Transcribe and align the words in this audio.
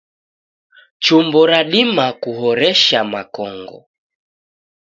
Chumbo 1.03 1.39
radima 1.51 2.07
kuhoresha 2.21 2.99
makongo 3.11 3.79